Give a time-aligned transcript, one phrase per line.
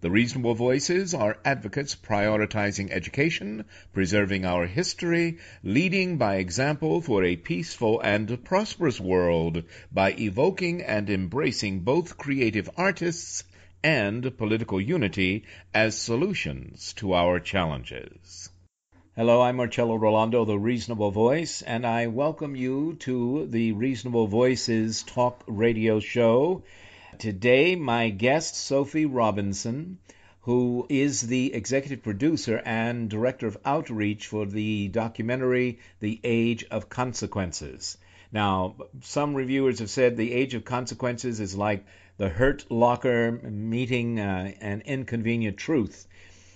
[0.00, 7.34] The reasonable voices are advocates prioritizing education, preserving our history, leading by example for a
[7.34, 13.42] peaceful and prosperous world by evoking and embracing both creative artists
[13.82, 15.42] and political unity
[15.74, 18.50] as solutions to our challenges.
[19.16, 25.02] Hello, I'm Marcello Rollando, the Reasonable Voice, and I welcome you to the Reasonable Voices
[25.02, 26.62] Talk Radio Show.
[27.18, 29.98] Today, my guest, Sophie Robinson,
[30.42, 36.88] who is the executive producer and director of outreach for the documentary The Age of
[36.88, 37.98] Consequences.
[38.30, 41.84] Now, some reviewers have said The Age of Consequences is like
[42.18, 46.06] the Hurt Locker meeting uh, an inconvenient truth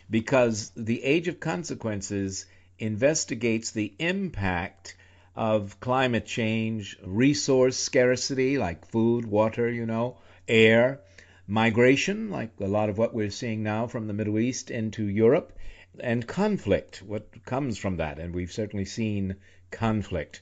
[0.08, 2.46] because The Age of Consequences
[2.78, 4.94] investigates the impact
[5.34, 10.18] of climate change, resource scarcity like food, water, you know,
[10.48, 11.00] air,
[11.46, 15.52] migration, like a lot of what we're seeing now from the Middle East into Europe,
[16.00, 18.18] and conflict, what comes from that.
[18.18, 19.36] And we've certainly seen
[19.70, 20.40] conflict.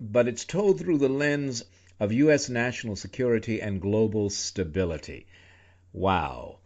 [0.00, 1.64] But it's told through the lens
[2.00, 2.48] of U.S.
[2.48, 5.26] national security and global stability.
[5.92, 6.58] Wow.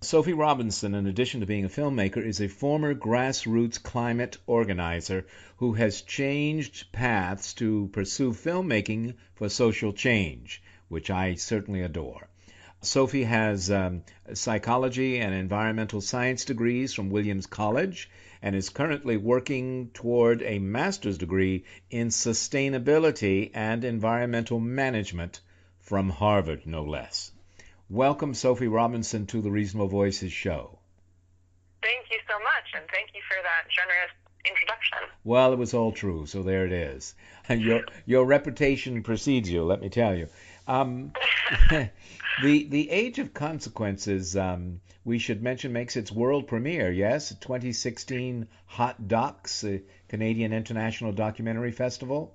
[0.00, 5.72] Sophie Robinson, in addition to being a filmmaker, is a former grassroots climate organizer who
[5.72, 12.28] has changed paths to pursue filmmaking for social change which I certainly adore.
[12.80, 14.02] Sophie has um,
[14.34, 18.08] psychology and environmental science degrees from Williams College
[18.40, 25.40] and is currently working toward a master's degree in sustainability and environmental management
[25.80, 27.32] from Harvard, no less.
[27.90, 30.78] Welcome, Sophie Robinson, to the Reasonable Voices show.
[31.82, 34.10] Thank you so much, and thank you for that generous
[34.44, 34.98] introduction.
[35.24, 37.14] Well, it was all true, so there it is.
[37.48, 40.28] And your your reputation precedes you, let me tell you.
[40.68, 41.12] Um,
[41.70, 46.92] the the Age of Consequences, um, we should mention, makes its world premiere.
[46.92, 52.34] Yes, 2016 Hot Docs, uh, Canadian International Documentary Festival.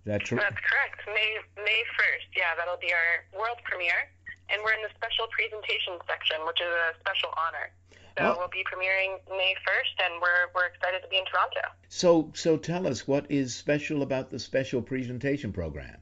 [0.00, 0.38] Is that true?
[0.38, 1.00] That's correct.
[1.06, 2.34] May May 1st.
[2.34, 4.08] Yeah, that'll be our world premiere,
[4.48, 7.68] and we're in the special presentation section, which is a special honor.
[8.16, 8.36] So oh.
[8.38, 11.68] we'll be premiering May 1st, and we're we're excited to be in Toronto.
[11.90, 16.00] So so tell us what is special about the special presentation program.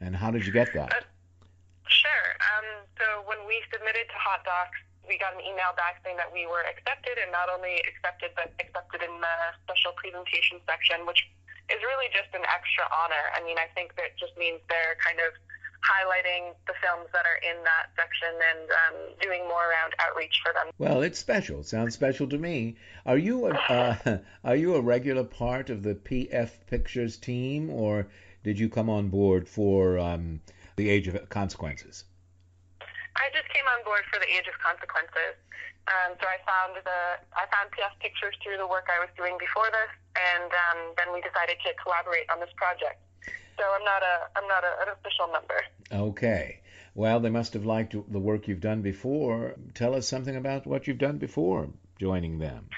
[0.00, 0.92] And how did you get that?
[0.92, 1.04] Uh,
[1.88, 2.28] sure.
[2.40, 2.66] Um,
[2.96, 6.46] so when we submitted to Hot Docs, we got an email back saying that we
[6.46, 9.34] were accepted, and not only accepted, but accepted in the
[9.66, 11.26] special presentation section, which
[11.68, 13.24] is really just an extra honor.
[13.34, 15.34] I mean, I think that just means they're kind of
[15.82, 20.52] highlighting the films that are in that section and um, doing more around outreach for
[20.52, 20.72] them.
[20.78, 21.62] Well, it's special.
[21.62, 22.76] Sounds special to me.
[23.06, 28.06] Are you a, uh, are you a regular part of the PF Pictures team, or
[28.42, 30.40] did you come on board for um,
[30.76, 32.04] the Age of Consequences?
[33.16, 35.36] I just came on board for the Age of Consequences.
[35.88, 37.00] Um, so I found the
[37.34, 41.12] I found PF Pictures through the work I was doing before this, and um, then
[41.12, 43.00] we decided to collaborate on this project.
[43.58, 45.60] So I'm not a I'm not a, an official member.
[45.92, 46.60] Okay.
[46.94, 49.54] Well, they must have liked the work you've done before.
[49.74, 52.68] Tell us something about what you've done before joining them.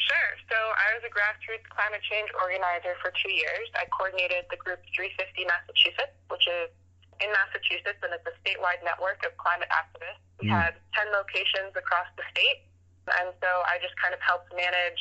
[0.00, 0.30] Sure.
[0.48, 3.68] So I was a grassroots climate change organizer for two years.
[3.76, 6.72] I coordinated the group 350 Massachusetts, which is
[7.20, 10.24] in Massachusetts, and it's a statewide network of climate activists.
[10.40, 10.56] We mm.
[10.56, 12.64] had 10 locations across the state,
[13.20, 15.00] and so I just kind of helped manage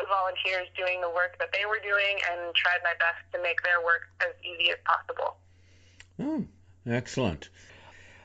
[0.00, 3.60] the volunteers doing the work that they were doing and tried my best to make
[3.60, 5.36] their work as easy as possible.
[6.16, 6.48] Oh,
[6.88, 7.52] excellent.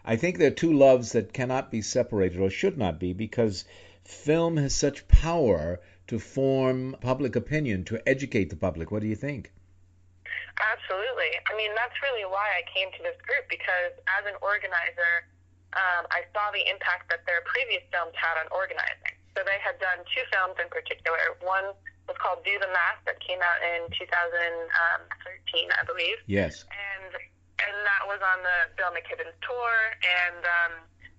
[0.05, 3.65] I think there are two loves that cannot be separated or should not be because
[4.03, 8.91] film has such power to form public opinion, to educate the public.
[8.91, 9.51] What do you think?
[10.55, 11.35] Absolutely.
[11.51, 15.27] I mean, that's really why I came to this group because as an organizer,
[15.75, 19.19] um, I saw the impact that their previous films had on organizing.
[19.35, 21.35] So they had done two films in particular.
[21.43, 21.75] One
[22.07, 26.17] was called Do the Math that came out in 2013, I believe.
[26.29, 26.63] Yes.
[26.71, 27.11] And
[27.55, 30.73] and that was on the Bill McKibben's tour, and um,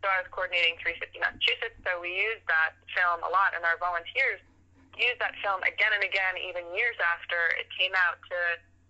[0.05, 1.81] so I was coordinating 350 Massachusetts.
[1.81, 4.45] So we used that film a lot, and our volunteers
[4.97, 8.39] used that film again and again, even years after it came out to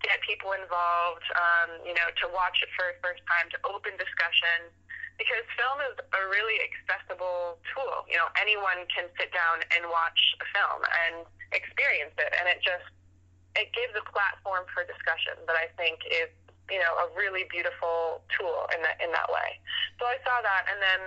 [0.07, 3.95] get people involved, um, you know, to watch it for the first time, to open
[3.99, 4.71] discussion,
[5.19, 8.05] because film is a really accessible tool.
[8.07, 11.15] You know, anyone can sit down and watch a film and
[11.57, 12.87] experience it, and it just
[13.57, 16.29] it gives a platform for discussion that I think is
[16.69, 19.57] you know a really beautiful tool in that in that way.
[19.99, 21.01] So I saw that, and then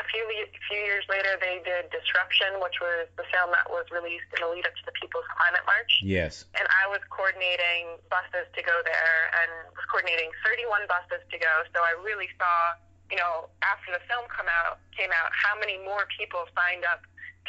[0.00, 0.22] a few
[0.68, 4.50] few years later, they did Disruption, which was the film that was released in the
[4.50, 5.92] lead up to the People's Climate March.
[6.02, 6.48] Yes.
[6.56, 11.52] And I was coordinating buses to go there, and was coordinating 31 buses to go.
[11.76, 12.80] So I really saw,
[13.12, 17.02] you know, after the film come out came out, how many more people signed up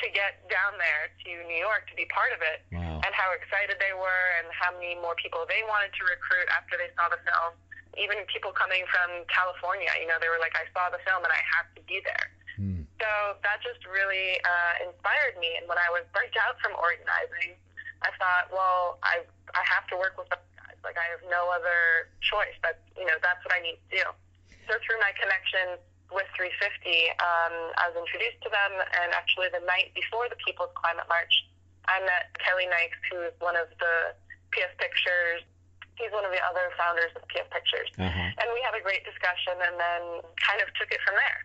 [0.03, 2.99] to get down there to New York to be part of it, wow.
[2.99, 6.75] and how excited they were, and how many more people they wanted to recruit after
[6.75, 7.55] they saw the film
[7.95, 11.31] even people coming from California, you know, they were like, I saw the film and
[11.31, 12.27] I have to be there.
[12.55, 12.83] Hmm.
[12.99, 13.09] So
[13.43, 15.59] that just really uh, inspired me.
[15.59, 17.59] And when I was burnt out from organizing,
[18.03, 19.23] I thought, well, I
[19.55, 20.77] I have to work with those guys.
[20.83, 22.55] Like I have no other choice.
[22.59, 24.05] That's you know that's what I need to do.
[24.67, 25.79] So through my connection
[26.13, 28.71] with 350, um, I was introduced to them.
[29.03, 31.33] And actually, the night before the People's Climate March,
[31.89, 34.15] I met Kelly Nyks, who is one of the
[34.53, 35.43] PF Pictures
[35.97, 37.89] he's one of the other founders of PF Pictures.
[37.97, 38.29] Uh-huh.
[38.39, 40.01] And we had a great discussion and then
[40.39, 41.39] kind of took it from there.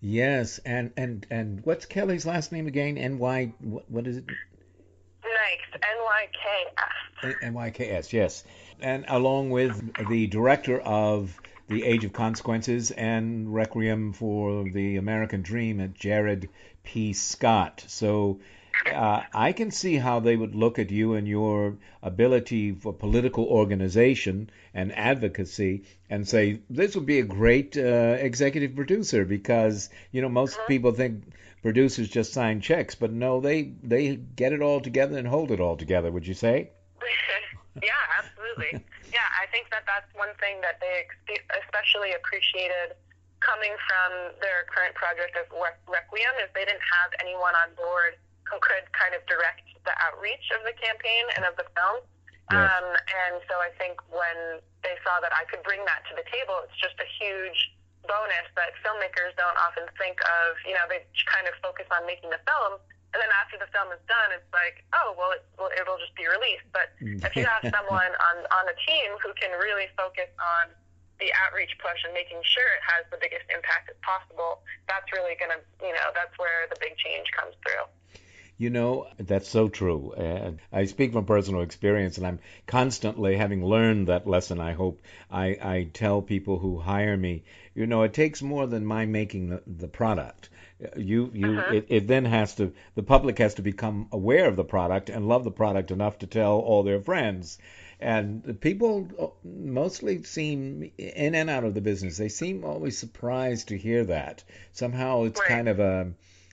[0.00, 2.96] Yes, and and and what's Kelly's last name again?
[2.96, 4.26] N Y what, what is it?
[4.26, 7.36] Nyks, N Y K S.
[7.42, 8.12] N Y K S.
[8.12, 8.44] Yes,
[8.80, 11.38] and along with the director of
[11.68, 16.48] the Age of Consequences and Requiem for the American Dream, at Jared
[16.82, 17.12] P.
[17.12, 17.84] Scott.
[17.86, 18.40] So
[18.86, 23.44] uh, I can see how they would look at you and your ability for political
[23.44, 30.22] organization and advocacy and say this would be a great uh, executive producer because you
[30.22, 30.66] know most uh-huh.
[30.66, 31.24] people think
[31.62, 35.60] producers just sign checks, but no, they they get it all together and hold it
[35.60, 36.10] all together.
[36.10, 36.70] Would you say?
[37.82, 38.84] yeah, absolutely.
[39.12, 41.04] Yeah, I think that that's one thing that they
[41.60, 42.96] especially appreciated
[43.40, 45.48] coming from their current project of
[45.88, 50.50] Requiem is they didn't have anyone on board who could kind of direct the outreach
[50.52, 52.02] of the campaign and of the film.
[52.50, 52.58] Yes.
[52.58, 56.26] Um, and so I think when they saw that I could bring that to the
[56.26, 57.70] table, it's just a huge
[58.10, 60.58] bonus that filmmakers don't often think of.
[60.66, 62.82] You know, they kind of focus on making the film,
[63.14, 66.14] and then after the film is done, it's like, oh, well, it, well it'll just
[66.18, 66.66] be released.
[66.74, 70.74] But if you have someone on on a team who can really focus on
[71.22, 75.36] the outreach push and making sure it has the biggest impact as possible, that's really
[75.36, 77.84] going to, you know, that's where the big change comes through.
[78.60, 80.12] You know, that's so true.
[80.12, 84.60] And I speak from personal experience, and I'm constantly having learned that lesson.
[84.60, 88.84] I hope I, I tell people who hire me, you know, it takes more than
[88.84, 90.50] my making the, the product.
[90.94, 91.74] You, you, Uh-huh.
[91.74, 95.26] it, it then has to, the public has to become aware of the product and
[95.26, 97.56] love the product enough to tell all their friends.
[97.98, 102.18] And the people mostly seem in and out of the business.
[102.18, 104.44] They seem always surprised to hear that.
[104.72, 105.48] Somehow it's Right.
[105.48, 106.12] kind of a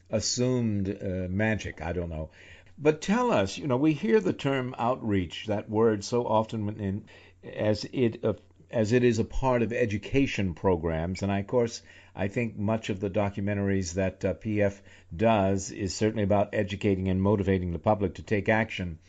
[0.10, 1.82] assumed uh, magic.
[1.82, 2.30] I don't know.
[2.78, 7.06] But tell us, you know, we hear the term outreach, that word, so often in,
[7.44, 8.34] as it uh,
[8.70, 11.82] as it is a part of education programs, and I, of course,
[12.14, 14.80] I think much of the documentaries that uh, PF
[15.16, 19.00] does is certainly about educating and motivating the public to take action.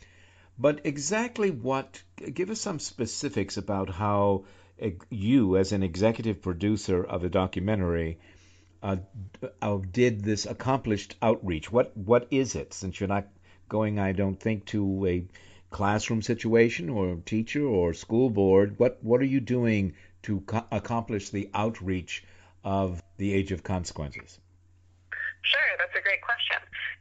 [0.57, 2.01] But exactly what?
[2.33, 4.45] Give us some specifics about how
[5.09, 8.19] you, as an executive producer of a documentary,
[8.81, 11.71] uh, did this accomplished outreach?
[11.71, 12.73] What what is it?
[12.73, 13.27] Since you're not
[13.67, 15.25] going, I don't think, to a
[15.69, 18.77] classroom situation or teacher or school board.
[18.77, 19.93] What what are you doing
[20.23, 22.23] to co- accomplish the outreach
[22.63, 24.39] of the Age of Consequences?
[25.41, 26.57] Sure, that's a great question.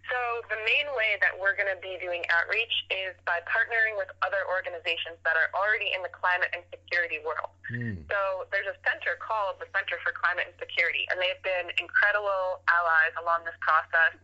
[0.08, 4.08] So the main way that we're going to be doing outreach is by partnering with
[4.24, 7.52] other organizations that are already in the climate and security world.
[7.68, 8.00] Hmm.
[8.08, 12.64] So there's a center called the Center for Climate and Security, and they've been incredible
[12.72, 14.16] allies along this process.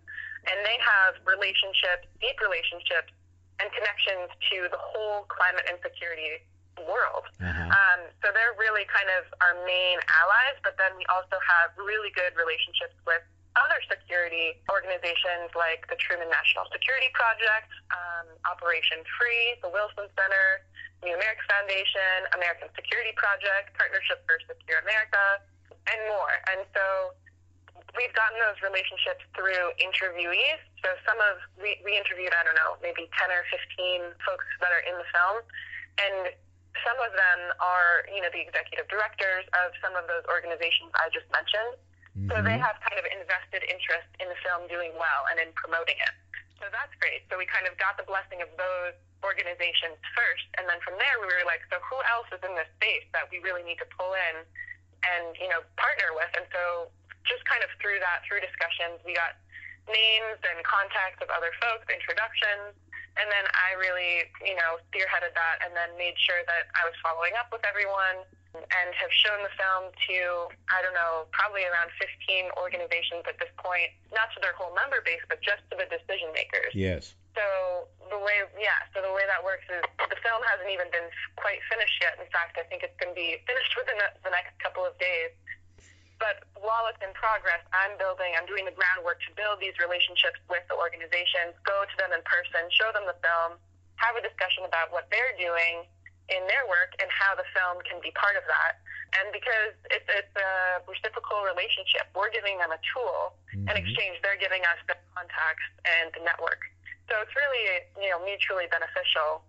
[0.49, 3.12] And they have relationships, deep relationships,
[3.61, 6.45] and connections to the whole climate and security
[6.83, 7.25] world.
[7.38, 7.71] Uh-huh.
[7.71, 12.11] Um, so they're really kind of our main allies, but then we also have really
[12.12, 13.23] good relationships with
[13.55, 20.67] other security organizations like the Truman National Security Project, um, Operation Free, the Wilson Center,
[21.07, 25.45] New America Foundation, American Security Project, Partnership for Secure America,
[25.87, 26.35] and more.
[26.51, 27.15] And so
[27.95, 30.61] we've gotten those relationships through interviewees.
[30.83, 34.75] So some of we, we interviewed, I don't know, maybe 10 or 15 folks that
[34.75, 35.45] are in the film,
[36.03, 36.35] and
[36.83, 41.07] some of them are, you know, the executive directors of some of those organizations I
[41.15, 41.79] just mentioned.
[42.14, 42.30] Mm-hmm.
[42.30, 45.99] So they have kind of invested interest in the film doing well and in promoting
[45.99, 46.14] it.
[46.62, 47.26] So that's great.
[47.26, 48.94] So we kind of got the blessing of those
[49.26, 52.71] organizations first, and then from there we were like, so who else is in this
[52.78, 54.47] space that we really need to pull in
[55.04, 56.30] and you know partner with?
[56.38, 56.88] And so
[57.26, 59.37] just kind of through that, through discussions, we got
[59.90, 62.76] names and contacts of other folks, introductions,
[63.16, 66.97] and then I really, you know, spearheaded that and then made sure that I was
[67.04, 68.25] following up with everyone
[68.55, 70.19] and have shown the film to,
[70.71, 75.03] I don't know, probably around 15 organizations at this point, not to their whole member
[75.03, 76.71] base, but just to the decision makers.
[76.71, 77.19] Yes.
[77.35, 81.11] So the way, yeah, so the way that works is the film hasn't even been
[81.35, 82.15] quite finished yet.
[82.23, 85.35] In fact, I think it's going to be finished within the next couple of days.
[86.23, 90.39] But while it's in progress, I'm building, I'm doing the groundwork to build these relationships
[90.47, 93.59] with the organizations, go to them in person, show them the film,
[93.99, 95.91] have a discussion about what they're doing
[96.33, 98.81] in their work and how the film can be part of that.
[99.21, 103.37] And because it's, it's a reciprocal relationship, we're giving them a tool.
[103.52, 103.71] Mm-hmm.
[103.71, 106.64] In exchange, they're giving us the contacts and the network.
[107.07, 109.45] So it's really, you know, mutually beneficial.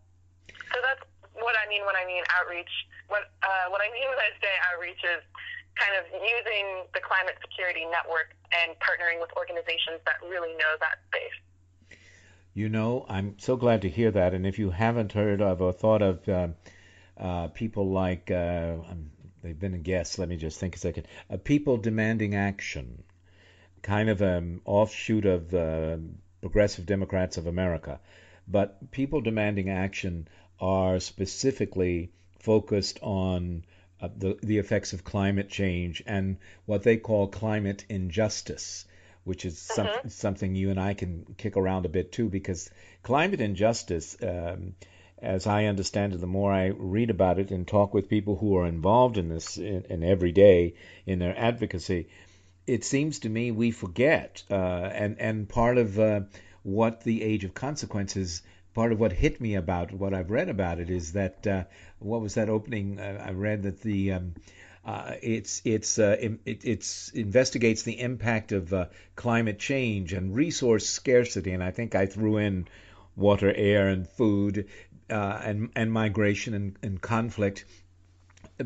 [0.75, 1.01] So that's
[1.39, 2.72] what I mean when I mean outreach.
[3.08, 5.24] What uh, what I mean when I say outreach is
[5.75, 11.03] kind of using the climate security network and partnering with organizations that really know that
[11.12, 11.36] space.
[12.58, 14.34] You know, I'm so glad to hear that.
[14.34, 16.48] And if you haven't heard of or thought of uh,
[17.18, 19.12] uh, people like, uh, um,
[19.44, 23.04] they've been a guest, let me just think a second, uh, people demanding action,
[23.82, 26.00] kind of an offshoot of the
[26.40, 28.00] Progressive Democrats of America.
[28.48, 33.66] But people demanding action are specifically focused on
[34.00, 38.86] uh, the, the effects of climate change and what they call climate injustice,
[39.25, 40.08] which is some, uh-huh.
[40.08, 42.70] something you and I can kick around a bit too, because
[43.03, 44.75] climate injustice, um,
[45.22, 48.55] as I understand it, the more I read about it and talk with people who
[48.55, 52.08] are involved in this in, in every day in their advocacy,
[52.65, 56.22] it seems to me we forget, uh, and and part of uh,
[56.63, 58.41] what the age of consequences
[58.75, 61.63] part of what hit me about what I've read about it is that uh,
[62.00, 63.00] what was that opening?
[63.00, 64.36] Uh, I read that the um,
[64.86, 70.88] uh, it's it's uh, it, it's investigates the impact of uh, climate change and resource
[70.88, 72.68] scarcity, and I think I threw in
[73.15, 74.68] water, air, and food,
[75.10, 77.65] uh, and and migration and, and conflict.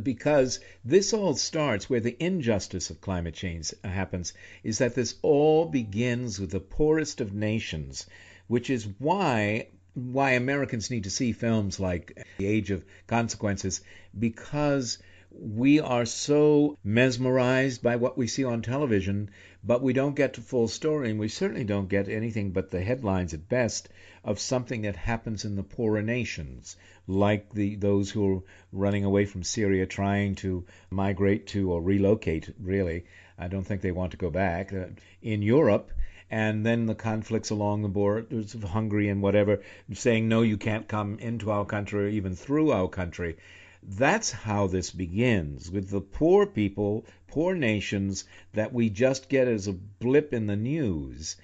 [0.04, 5.66] Because this all starts where the injustice of climate change happens, is that this all
[5.66, 8.06] begins with the poorest of nations,
[8.48, 13.82] which is why why Americans need to see films like The Age of Consequences
[14.18, 14.98] because
[15.32, 19.30] we are so mesmerized by what we see on television,
[19.64, 22.82] but we don't get the full story, and we certainly don't get anything but the
[22.82, 23.90] headlines at best
[24.24, 29.26] of something that happens in the poorer nations, like the those who are running away
[29.26, 32.50] from Syria trying to migrate to or relocate.
[32.60, 33.06] Really,
[33.38, 34.74] I don't think they want to go back.
[34.74, 34.88] Uh,
[35.22, 35.92] in Europe,
[36.32, 39.62] and then the conflicts along the borders of Hungary and whatever,
[39.94, 43.38] saying, no, you can't come into our country or even through our country.
[43.82, 49.68] That's how this begins with the poor people, poor nations that we just get as
[49.68, 51.38] a blip in the news.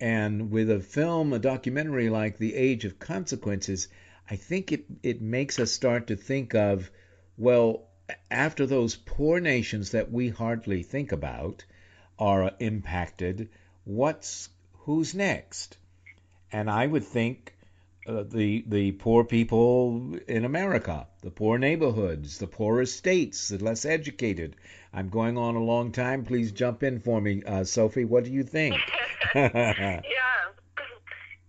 [0.00, 3.88] And with a film, a documentary like The Age of Consequences,
[4.28, 6.90] I think it, it makes us start to think of,
[7.38, 7.86] well,
[8.30, 11.64] after those poor nations that we hardly think about
[12.18, 13.48] are impacted,
[13.84, 15.78] what's who's next?
[16.52, 17.55] And I would think
[18.06, 23.84] uh, the the poor people in America, the poor neighborhoods, the poorer states, the less
[23.84, 24.56] educated.
[24.92, 26.24] I'm going on a long time.
[26.24, 28.04] Please jump in for me, uh, Sophie.
[28.04, 28.76] What do you think?
[29.34, 30.00] yeah,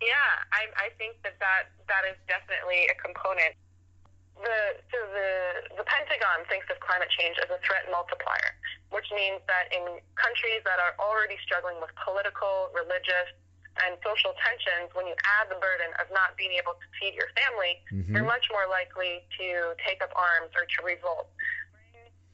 [0.01, 0.29] yeah.
[0.51, 3.55] I I think that that that is definitely a component
[4.41, 5.31] the so the
[5.81, 8.53] the Pentagon thinks of climate change as a threat multiplier,
[8.93, 13.29] which means that in countries that are already struggling with political, religious,
[13.85, 17.29] and social tensions, when you add the burden of not being able to feed your
[17.37, 18.13] family, mm-hmm.
[18.15, 21.29] you're much more likely to take up arms or to revolt.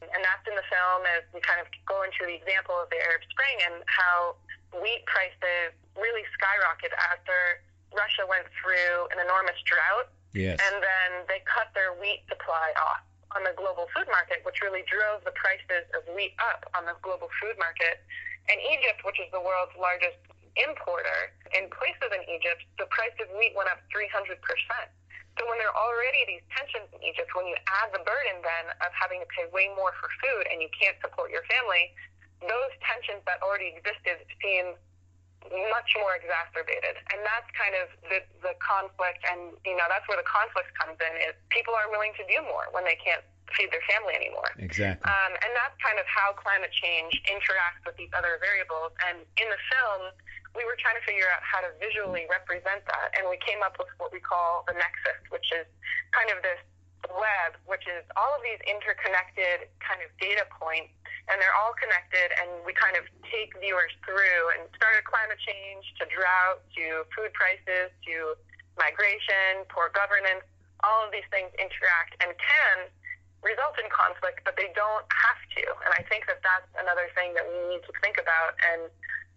[0.03, 2.99] And that's in the film as we kind of go into the example of the
[2.99, 4.35] Arab Spring and how
[4.75, 7.63] wheat prices really skyrocketed after
[7.95, 10.57] Russia went through an enormous drought Yes.
[10.57, 13.05] And then they cut their wheat supply off
[13.37, 16.97] on the global food market, which really drove the prices of wheat up on the
[17.05, 18.01] global food market.
[18.49, 20.19] And Egypt, which is the world's largest
[20.57, 24.37] importer, in places in Egypt, the price of wheat went up 300%.
[25.39, 28.69] So when there are already these tensions in Egypt, when you add the burden then
[28.85, 31.89] of having to pay way more for food and you can't support your family,
[32.45, 34.77] those tensions that already existed seem
[35.73, 37.01] much more exacerbated.
[37.11, 40.95] And that's kind of the, the conflict, and, you know, that's where the conflict comes
[41.01, 44.49] in, is people are willing to do more when they can't feed their family anymore.
[44.57, 45.03] Exactly.
[45.03, 48.95] Um, and that's kind of how climate change interacts with these other variables.
[49.09, 50.15] And in the film,
[50.53, 53.07] we were trying to figure out how to visually represent that.
[53.17, 55.65] And we came up with what we call the nexus, which is
[56.13, 56.61] kind of this
[57.11, 60.93] web, which is all of these interconnected kind of data points
[61.31, 65.83] and they're all connected and we kind of take viewers through and started climate change
[65.95, 68.35] to drought to food prices to
[68.75, 70.43] migration poor governance
[70.83, 72.91] all of these things interact and can
[73.39, 77.31] result in conflict but they don't have to and i think that that's another thing
[77.31, 78.91] that we need to think about and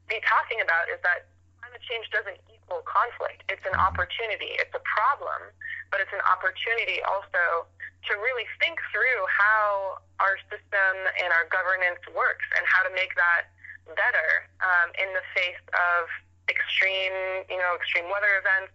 [0.06, 1.26] be talking about is that
[1.60, 3.42] climate change doesn't equal conflict.
[3.50, 4.54] It's an opportunity.
[4.58, 5.50] It's a problem
[5.90, 7.66] but it's an opportunity also
[8.06, 13.14] to really think through how our system and our governance works and how to make
[13.18, 13.50] that
[13.94, 16.06] better um, in the face of
[16.50, 18.74] extreme, you know, extreme weather events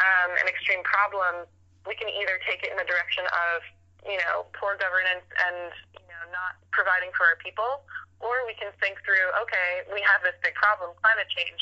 [0.00, 1.48] um, and extreme problems.
[1.88, 3.64] We can either take it in the direction of,
[4.04, 7.84] you know, poor governance and, you know, not providing for our people,
[8.20, 11.60] or we can think through, okay, we have this big problem, climate change.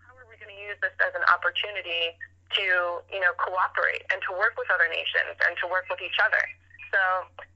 [0.00, 2.16] How are we going to use this as an opportunity
[2.54, 6.18] to you know cooperate and to work with other nations and to work with each
[6.24, 6.42] other.
[6.92, 7.00] So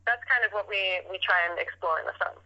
[0.06, 2.38] that's kind of what we, we try and explore in the film.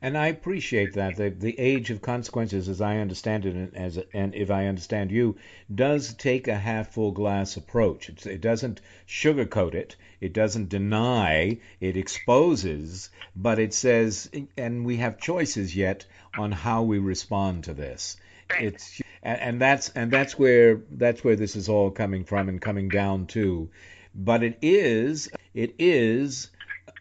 [0.00, 3.98] And I appreciate that the the age of consequences, as I understand it, and as
[4.12, 5.36] and if I understand you,
[5.74, 8.08] does take a half full glass approach.
[8.08, 9.96] It's, it doesn't sugarcoat it.
[10.20, 11.58] It doesn't deny.
[11.80, 16.06] It exposes, but it says, and we have choices yet
[16.38, 18.16] on how we respond to this.
[18.50, 18.62] Right.
[18.62, 22.60] It's and, and that's and that's where that's where this is all coming from and
[22.60, 23.68] coming down to.
[24.14, 26.50] But it is it is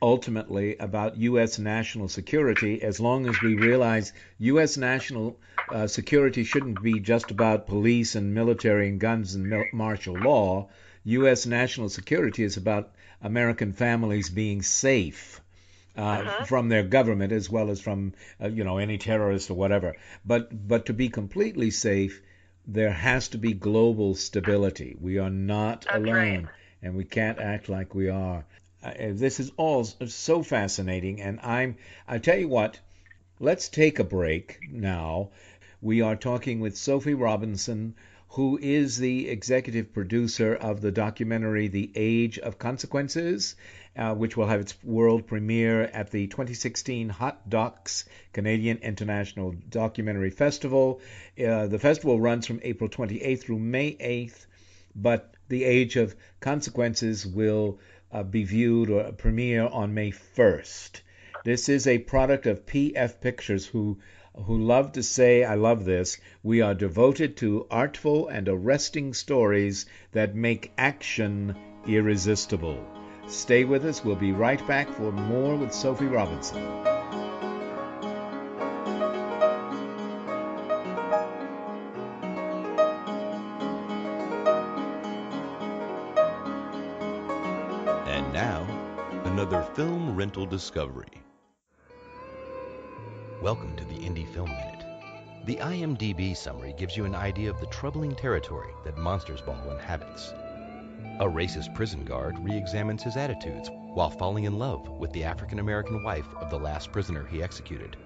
[0.02, 1.60] ultimately about U.S.
[1.60, 2.82] national security.
[2.82, 4.78] As long as we realize U.S.
[4.78, 5.40] national
[5.72, 10.70] uh, security shouldn't be just about police and military and guns and mil- martial law.
[11.06, 11.46] U.S.
[11.46, 12.92] national security is about
[13.22, 15.40] American families being safe
[15.98, 16.46] uh, uh-huh.
[16.46, 19.96] from their government as well as from uh, you know any terrorist or whatever.
[20.26, 22.22] But but to be completely safe,
[22.68, 24.98] there has to be global stability.
[25.00, 26.46] We are not That's alone, right.
[26.82, 28.46] and we can't act like we are.
[28.84, 32.80] Uh, this is all so fascinating, and I'm I tell you what.
[33.38, 35.32] Let's take a break now.
[35.82, 37.96] We are talking with Sophie Robinson,
[38.36, 43.56] who is the executive producer of the documentary The Age of Consequences,
[43.96, 50.32] uh, which will have its world premiere at the 2016 Hot Docs Canadian International Documentary
[50.32, 51.00] Festival.
[51.40, 54.48] Uh, the festival runs from April 28th through May 8th,
[54.94, 57.80] but The Age of Consequences will
[58.12, 61.00] uh, be viewed or premiere on May 1st.
[61.46, 64.00] This is a product of PF Pictures, who
[64.44, 69.86] who love to say, I love this, we are devoted to artful and arresting stories
[70.12, 71.56] that make action
[71.88, 72.78] irresistible.
[73.28, 74.04] Stay with us.
[74.04, 76.62] We'll be right back for more with Sophie Robinson.
[88.08, 88.68] And now,
[89.26, 91.24] another film rental discovery.
[93.42, 94.86] Welcome to the Indie Film Minute.
[95.46, 100.34] The IMDb summary gives you an idea of the troubling territory that Monsters Ball inhabits.
[101.20, 105.60] A racist prison guard re examines his attitudes while falling in love with the African
[105.60, 107.98] American wife of the last prisoner he executed.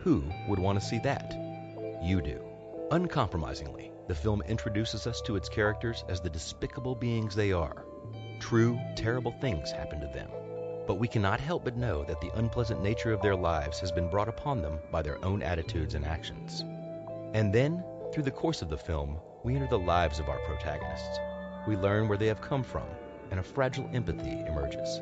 [0.00, 1.32] Who would want to see that?
[2.02, 2.44] You do.
[2.90, 7.86] Uncompromisingly, the film introduces us to its characters as the despicable beings they are.
[8.40, 10.28] True, terrible things happen to them,
[10.86, 14.08] but we cannot help but know that the unpleasant nature of their lives has been
[14.08, 16.64] brought upon them by their own attitudes and actions.
[17.34, 21.18] And then, through the course of the film, we enter the lives of our protagonists.
[21.66, 22.86] We learn where they have come from,
[23.30, 25.00] and a fragile empathy emerges.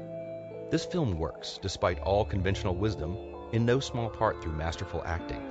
[0.71, 3.17] This film works, despite all conventional wisdom,
[3.53, 5.43] in no small part through masterful acting.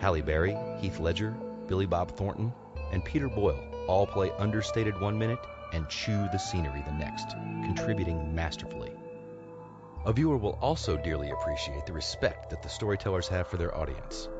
[0.00, 1.30] Halle Berry, Heath Ledger,
[1.68, 2.52] Billy Bob Thornton,
[2.92, 5.38] and Peter Boyle all play understated one minute
[5.72, 7.30] and chew the scenery the next,
[7.64, 8.92] contributing masterfully.
[10.08, 14.30] A viewer will also dearly appreciate the respect that the storytellers have for their audience.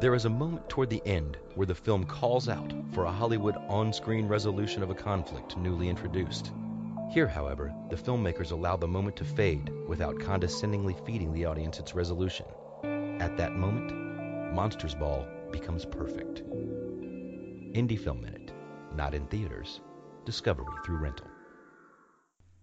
[0.00, 3.56] There is a moment toward the end where the film calls out for a Hollywood
[3.68, 6.50] on screen resolution of a conflict newly introduced.
[7.12, 11.94] Here, however, the filmmakers allow the moment to fade without condescendingly feeding the audience its
[11.94, 12.46] resolution.
[13.20, 13.92] At that moment,
[14.52, 16.42] Monsters Ball becomes perfect.
[17.74, 18.52] Indie Film Minute,
[18.96, 19.82] not in theaters,
[20.24, 21.29] discovery through rental.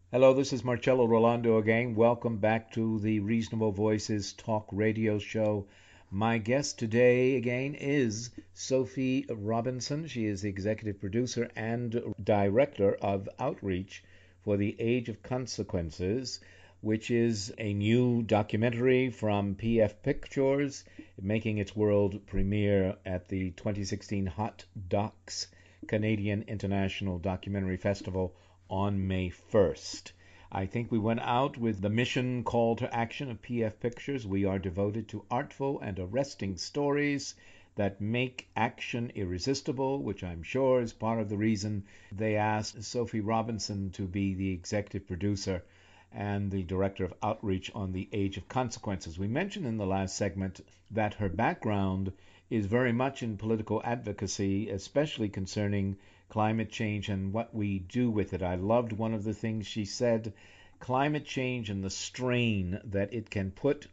[0.09, 1.93] Hello, this is Marcello Rollando again.
[1.93, 5.67] Welcome back to the Reasonable Voices Talk Radio Show.
[6.09, 10.07] My guest today again is Sophie Robinson.
[10.07, 14.01] She is the executive producer and director of Outreach
[14.45, 16.39] for the Age of Consequences,
[16.79, 20.85] which is a new documentary from PF Pictures,
[21.21, 25.47] making its world premiere at the 2016 Hot Docs
[25.85, 28.33] Canadian International Documentary Festival
[28.69, 30.11] on May 1st.
[30.51, 34.25] I think we went out with the mission call to action of PF Pictures.
[34.25, 37.35] We are devoted to artful and arresting stories
[37.75, 43.21] that make action irresistible, which I'm sure is part of the reason they asked Sophie
[43.21, 45.63] Robinson to be the executive producer
[46.11, 49.19] and the director of outreach on the Age of Consequences.
[49.19, 52.13] We mentioned in the last segment that her background
[52.49, 55.97] is very much in political advocacy, especially concerning
[56.29, 58.43] climate change and what we do with it.
[58.43, 60.33] I loved one of the things she said
[60.79, 63.87] climate change and the strain that it can put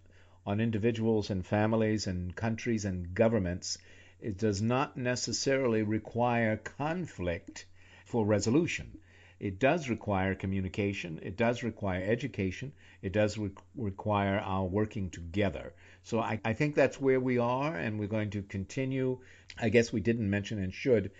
[0.46, 3.78] on individuals and families and countries and governments.
[4.20, 7.66] It does not necessarily require conflict
[8.04, 8.98] for resolution.
[9.40, 15.72] It does require communication, it does require education, it does re- require our working together.
[16.02, 19.18] So I, I think that's where we are, and we're going to continue.
[19.58, 21.10] I guess we didn't mention and should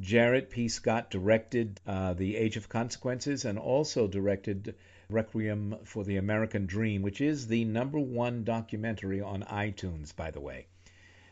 [0.00, 0.68] Jared P.
[0.68, 4.74] Scott directed uh, The Age of Consequences and also directed
[5.10, 10.40] Requiem for the American Dream, which is the number one documentary on iTunes, by the
[10.40, 10.66] way.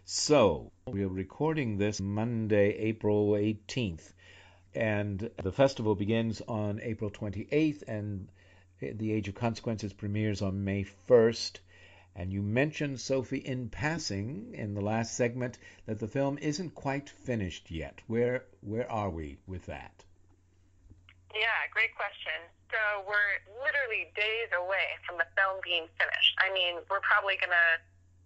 [0.04, 4.12] So, we're recording this Monday, April 18th,
[4.74, 8.28] and the festival begins on April 28th, and
[8.80, 11.60] The Age of Consequences premieres on May 1st.
[12.16, 17.08] And you mentioned, Sophie, in passing in the last segment that the film isn't quite
[17.08, 18.00] finished yet.
[18.06, 20.04] Where where are we with that?
[21.34, 22.34] Yeah, great question.
[22.70, 26.34] So we're literally days away from the film being finished.
[26.38, 27.78] I mean, we're probably gonna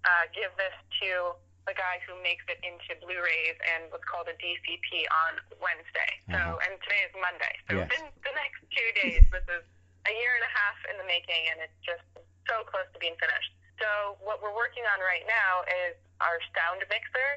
[0.05, 4.37] uh, give this to the guy who makes it into Blu-rays and what's called a
[4.37, 6.13] DCP on Wednesday.
[6.29, 6.65] So, uh-huh.
[6.69, 7.55] and today is Monday.
[7.69, 7.89] So yes.
[7.89, 9.65] within the next two days, this is
[10.05, 12.05] a year and a half in the making, and it's just
[12.45, 13.53] so close to being finished.
[13.81, 17.31] So what we're working on right now is our sound mixer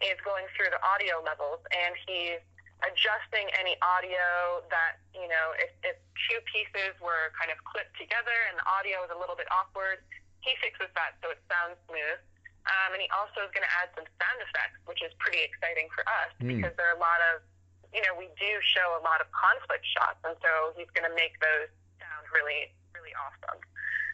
[0.00, 2.42] is going through the audio levels, and he's
[2.82, 5.94] adjusting any audio that you know if, if
[6.26, 10.02] two pieces were kind of clipped together and the audio is a little bit awkward,
[10.42, 12.18] he fixes that so it sounds smooth.
[12.62, 15.90] Um, and he also is going to add some sound effects, which is pretty exciting
[15.90, 16.46] for us mm.
[16.46, 17.42] because there are a lot of,
[17.90, 21.14] you know, we do show a lot of conflict shots, and so he's going to
[21.18, 21.66] make those
[21.98, 23.58] sound really, really awesome.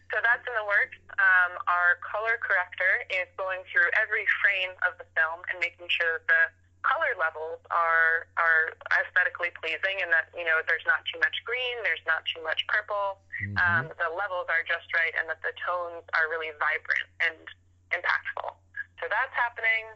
[0.09, 0.97] So that's in the works.
[1.21, 6.17] Um, our color corrector is going through every frame of the film and making sure
[6.17, 6.43] that the
[6.87, 11.77] color levels are are aesthetically pleasing and that you know there's not too much green,
[11.85, 13.59] there's not too much purple, mm-hmm.
[13.61, 17.45] um, the levels are just right, and that the tones are really vibrant and
[17.93, 18.57] impactful.
[19.03, 19.93] So that's happening.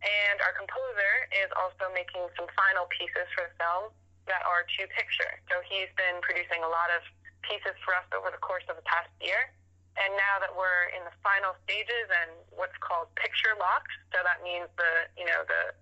[0.00, 3.92] And our composer is also making some final pieces for the film
[4.24, 5.32] that are to picture.
[5.52, 7.04] So he's been producing a lot of
[7.42, 9.52] pieces for us over the course of the past year.
[9.98, 14.40] And now that we're in the final stages and what's called picture locked, so that
[14.40, 15.74] means the you know the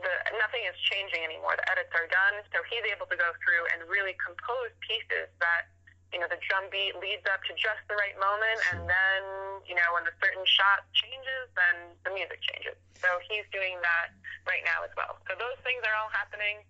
[0.00, 1.58] the nothing is changing anymore.
[1.60, 5.68] The edits are done, so he's able to go through and really compose pieces that
[6.14, 9.20] you know the drum beat leads up to just the right moment, and then
[9.66, 12.78] you know when the certain shot changes, then the music changes.
[12.98, 14.14] So he's doing that
[14.46, 15.20] right now as well.
[15.28, 16.64] So those things are all happening,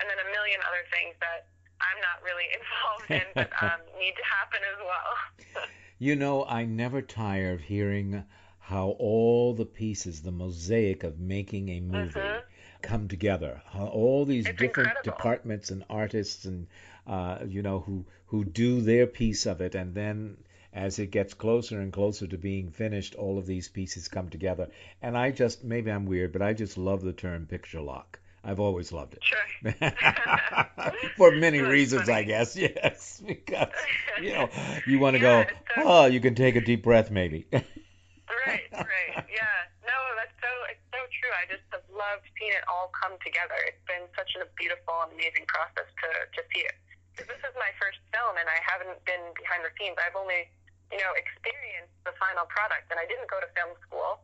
[0.00, 1.52] and then a million other things that
[1.86, 5.66] I'm not really involved in, but um, need to happen as well.
[5.98, 8.24] you know, I never tire of hearing
[8.58, 12.46] how all the pieces, the mosaic of making a movie, mm-hmm.
[12.80, 13.62] come together.
[13.66, 15.12] How all these it's different incredible.
[15.16, 16.66] departments and artists and
[17.06, 20.38] uh, you know who who do their piece of it, and then
[20.72, 24.68] as it gets closer and closer to being finished, all of these pieces come together.
[25.02, 28.18] And I just maybe I'm weird, but I just love the term picture lock.
[28.44, 29.24] I've always loved it.
[29.24, 29.72] Sure.
[31.16, 32.18] For many reasons, funny.
[32.18, 32.56] I guess.
[32.64, 33.72] Yes, because
[34.20, 34.48] you know
[34.86, 35.82] you want to yeah, go.
[35.84, 37.48] oh, you can take a deep breath, maybe.
[37.52, 39.14] right, right.
[39.32, 39.56] Yeah.
[39.84, 41.32] No, that's so it's so true.
[41.32, 43.56] I just have loved seeing it all come together.
[43.64, 46.76] It's been such a beautiful and amazing process to to see it.
[47.16, 49.96] Because this is my first film, and I haven't been behind the scenes.
[49.96, 50.48] I've only
[50.92, 54.20] you know experienced the final product, and I didn't go to film school.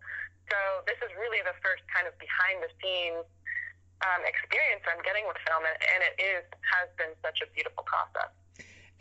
[0.53, 3.23] So this is really the first kind of behind the scenes
[4.03, 7.85] um, experience I'm getting with film, and, and it is has been such a beautiful
[7.85, 8.31] process.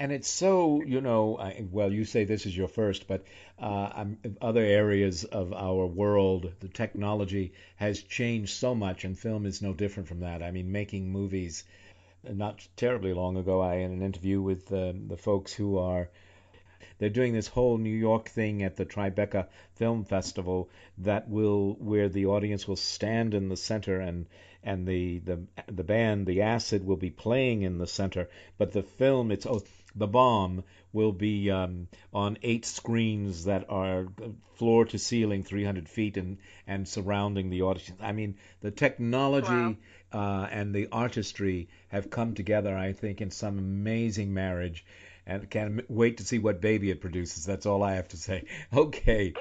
[0.01, 3.25] And it's so, you know, I, well, you say this is your first, but
[3.59, 4.05] uh,
[4.41, 9.73] other areas of our world, the technology has changed so much, and film is no
[9.73, 10.41] different from that.
[10.41, 11.65] I mean, making movies.
[12.23, 16.09] Not terribly long ago, I had an interview with uh, the folks who are
[16.97, 22.09] they're doing this whole New York thing at the Tribeca Film Festival that will where
[22.09, 24.25] the audience will stand in the center and
[24.63, 28.83] and the the the band the acid will be playing in the center but the
[28.83, 29.61] film it's oh,
[29.95, 34.07] the bomb will be um, on eight screens that are
[34.55, 39.75] floor to ceiling 300 feet and and surrounding the audience i mean the technology wow.
[40.13, 44.85] uh, and the artistry have come together i think in some amazing marriage
[45.29, 47.45] and can't wait to see what baby it produces.
[47.45, 48.45] That's all I have to say.
[48.73, 49.33] Okay.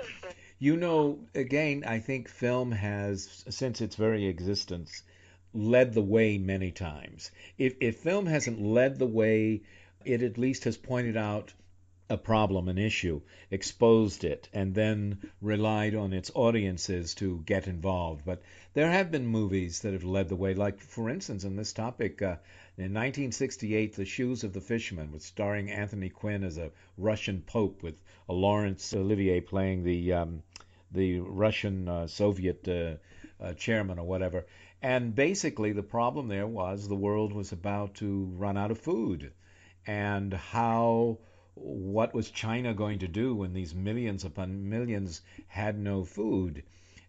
[0.60, 5.04] You know, again, I think film has, since its very existence,
[5.54, 7.30] led the way many times.
[7.56, 9.62] If, if film hasn't led the way,
[10.04, 11.52] it at least has pointed out
[12.10, 18.24] a problem, an issue, exposed it, and then relied on its audiences to get involved.
[18.24, 21.72] But there have been movies that have led the way, like, for instance, in this
[21.72, 22.36] topic, uh,
[22.78, 27.82] in 1968, The Shoes of the Fisherman, with starring Anthony Quinn as a Russian pope,
[27.82, 30.42] with a Laurence Olivier playing the um,
[30.90, 32.94] the Russian uh, Soviet uh,
[33.44, 34.46] uh, chairman or whatever.
[34.80, 39.32] And basically, the problem there was the world was about to run out of food,
[39.86, 41.18] and how
[41.54, 46.62] what was China going to do when these millions upon millions had no food?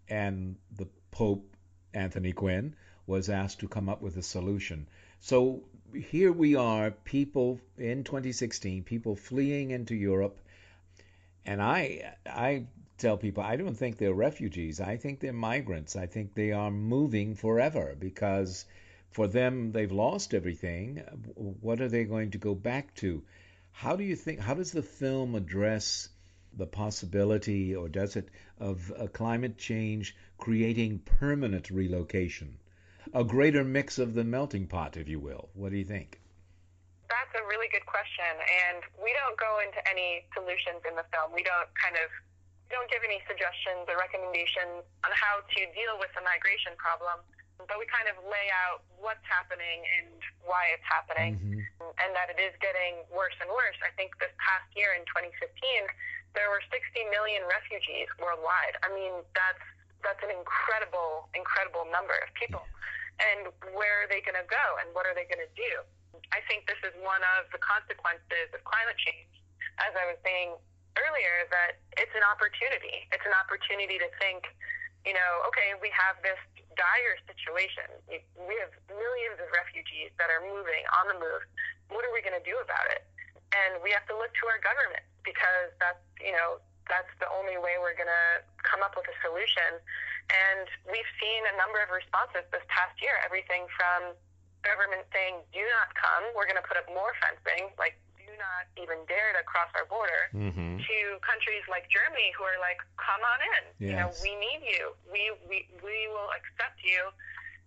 [0.07, 1.55] And the Pope,
[1.93, 4.87] Anthony Quinn, was asked to come up with a solution.
[5.19, 10.39] So here we are, people in 2016, people fleeing into Europe.
[11.45, 12.65] And I, I
[12.99, 14.79] tell people I don't think they're refugees.
[14.79, 15.95] I think they're migrants.
[15.95, 18.65] I think they are moving forever because
[19.11, 20.97] for them they've lost everything.
[21.35, 23.23] What are they going to go back to?
[23.71, 24.39] How do you think?
[24.39, 26.09] How does the film address
[26.53, 32.57] the possibility, or does it, of a climate change creating permanent relocation,
[33.13, 35.49] a greater mix of the melting pot, if you will?
[35.53, 36.19] What do you think?
[37.07, 38.33] That's a really good question,
[38.69, 41.31] and we don't go into any solutions in the film.
[41.33, 42.09] We don't kind of
[42.69, 47.21] don't give any suggestions or recommendations on how to deal with the migration problem
[47.67, 50.15] but we kind of lay out what's happening and
[50.47, 51.91] why it's happening, mm-hmm.
[51.99, 53.75] and that it is getting worse and worse.
[53.83, 55.35] I think this past year in 2015,
[56.37, 56.79] there were 60
[57.11, 58.79] million refugees worldwide.
[58.85, 59.65] I mean, that's
[59.99, 62.63] that's an incredible, incredible number of people.
[63.19, 65.83] And where are they going to go, and what are they going to do?
[66.31, 69.27] I think this is one of the consequences of climate change.
[69.83, 70.55] As I was saying
[71.07, 73.07] earlier, that it's an opportunity.
[73.15, 74.47] It's an opportunity to think,
[75.07, 76.39] you know, okay, we have this
[76.75, 77.87] dire situation.
[78.07, 81.43] We have millions of refugees that are moving on the move.
[81.91, 83.03] What are we going to do about it?
[83.51, 87.57] And we have to look to our government because that's, you know, that's the only
[87.57, 88.27] way we're going to
[88.65, 89.77] come up with a solution.
[90.29, 94.13] And we've seen a number of responses this past year, everything from
[94.61, 97.97] government saying, do not come, we're going to put up more fencing, like
[98.39, 100.79] not even dare to cross our border mm-hmm.
[100.79, 103.63] to countries like Germany who are like, come on in.
[103.77, 103.87] Yes.
[103.91, 104.95] You know, we need you.
[105.11, 107.11] We, we, we will accept you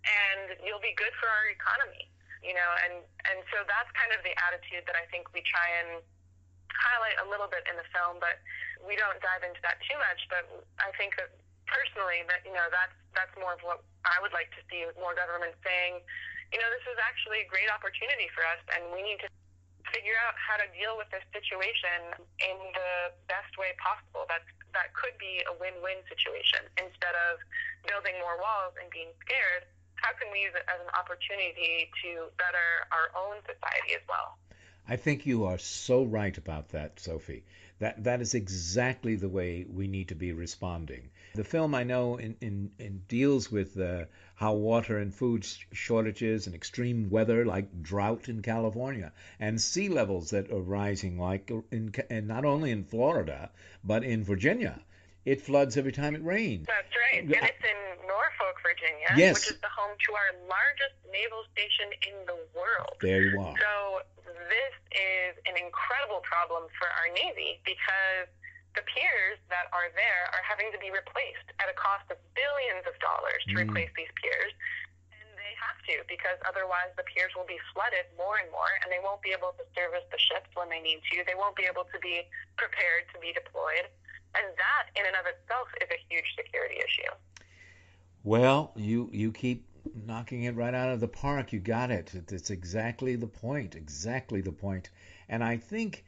[0.03, 2.09] and you'll be good for our economy.
[2.43, 5.69] You know, and, and so that's kind of the attitude that I think we try
[5.79, 6.03] and
[6.75, 8.43] highlight a little bit in the film, but
[8.83, 10.27] we don't dive into that too much.
[10.27, 10.51] But
[10.83, 11.31] I think that
[11.71, 15.15] personally that, you know, that's, that's more of what I would like to see more
[15.15, 16.03] government saying,
[16.51, 19.29] you know, this is actually a great opportunity for us and we need to
[19.93, 24.25] figure out how to deal with this situation in the best way possible.
[24.27, 27.39] That's that could be a win-win situation instead of
[27.85, 29.69] building more walls and being scared.
[30.01, 34.41] How can we use it as an opportunity to better our own society as well?
[34.89, 37.45] I think you are so right about that, Sophie.
[37.79, 41.12] That that is exactly the way we need to be responding.
[41.35, 46.47] The film I know in, in, in deals with uh, how water and food shortages
[46.47, 51.95] and extreme weather like drought in California and sea levels that are rising like in,
[52.11, 53.51] and not only in Florida
[53.85, 54.81] but in Virginia.
[55.25, 56.67] It floods every time it rains.
[56.67, 57.23] That's right.
[57.23, 59.47] And it's in Norfolk, Virginia, yes.
[59.47, 62.99] which is the home to our largest naval station in the world.
[63.01, 63.55] There you are.
[63.55, 68.27] So this is an incredible problem for our Navy because
[68.75, 72.85] the piers that are there are having to be replaced at a cost of billions
[72.89, 73.69] of dollars to mm.
[73.69, 74.53] replace these piers.
[75.13, 78.89] And they have to because otherwise the piers will be flooded more and more and
[78.89, 81.21] they won't be able to service the ships when they need to.
[81.29, 82.25] They won't be able to be
[82.57, 83.93] prepared to be deployed.
[84.33, 87.13] And that in and of itself is a huge security issue.
[88.25, 89.69] Well, you you keep
[90.07, 91.53] knocking it right out of the park.
[91.53, 92.13] You got it.
[92.15, 93.75] It's exactly the point.
[93.75, 94.91] Exactly the point.
[95.29, 96.05] And I think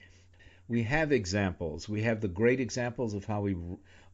[0.68, 1.88] we have examples.
[1.88, 3.57] We have the great examples of how we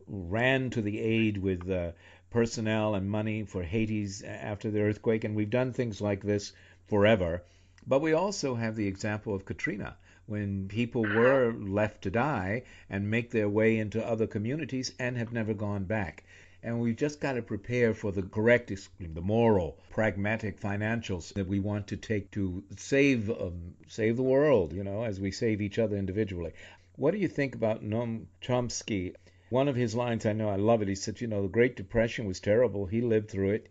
[0.07, 1.93] ran to the aid with uh,
[2.31, 6.53] personnel and money for Haiti's after the earthquake, and we've done things like this
[6.89, 7.43] forever.
[7.87, 9.97] But we also have the example of Katrina,
[10.31, 15.33] when people were left to die and make their way into other communities and have
[15.33, 16.23] never gone back.
[16.63, 21.59] And we've just got to prepare for the correct, the moral, pragmatic financials that we
[21.59, 25.79] want to take to save um, save the world, you know, as we save each
[25.79, 26.53] other individually.
[26.97, 29.15] What do you think about Noam Chomsky?
[29.49, 30.89] One of his lines, I know I love it.
[30.89, 32.85] He said, you know, the Great Depression was terrible.
[32.87, 33.71] He lived through it.